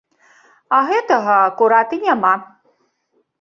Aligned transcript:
А 0.77 0.79
гэтага 0.87 1.35
акурат 1.49 1.93
і 1.99 2.01
няма. 2.07 2.33